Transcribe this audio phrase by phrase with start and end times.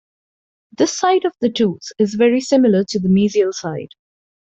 [0.71, 3.91] This side of the tooth is very similar to the mesial side.